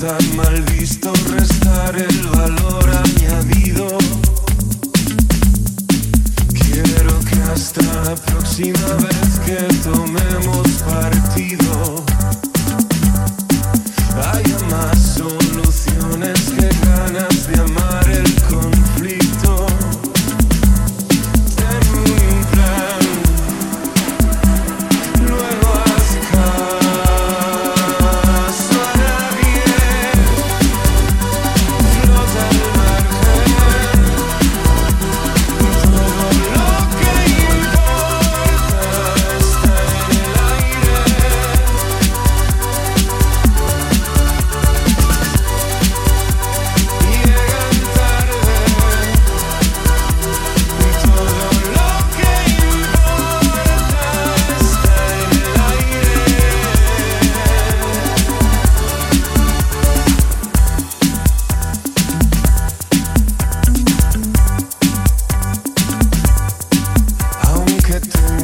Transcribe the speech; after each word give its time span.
tan 0.00 0.36
mal 0.36 0.62
visto 0.62 1.10
restar 1.30 1.96
el 1.96 2.26
valor 2.28 2.90
añadido. 2.90 3.86
Quiero 6.52 7.18
que 7.20 7.42
hasta 7.52 7.82
la 8.04 8.14
próxima 8.14 8.88
vez 8.96 9.40
que 9.46 9.56
tomemos 9.82 10.68
para 10.88 11.15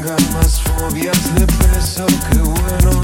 tenga 0.03 0.17
más 0.33 0.61
fobias 0.61 1.35
de 1.35 1.47
peso, 1.47 2.07
que 2.07 2.39
bueno. 2.39 3.02